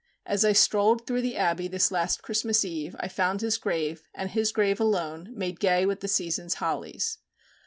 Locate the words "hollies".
6.55-7.19